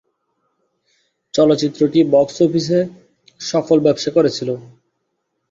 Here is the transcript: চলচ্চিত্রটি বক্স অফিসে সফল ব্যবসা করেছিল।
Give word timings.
চলচ্চিত্রটি 1.33 1.99
বক্স 2.13 2.35
অফিসে 2.41 2.79
সফল 3.41 3.77
ব্যবসা 3.85 4.09
করেছিল। 4.17 4.49